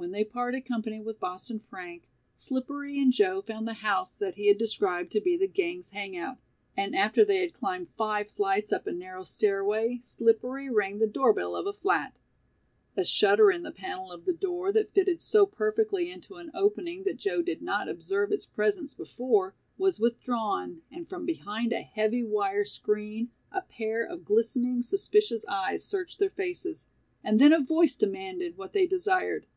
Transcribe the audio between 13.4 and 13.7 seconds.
in